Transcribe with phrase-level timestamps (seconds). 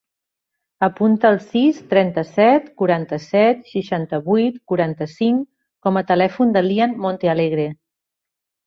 [0.85, 5.47] Apunta el sis, trenta-set, quaranta-set, seixanta-vuit, quaranta-cinc
[5.87, 7.73] com a telèfon de l'Ian Montealegre.